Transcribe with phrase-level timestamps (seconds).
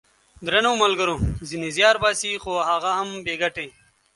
[0.45, 1.15] درنو ملګرو!
[1.49, 3.67] ځینې زیار باسي خو هغه هم بې ګټې!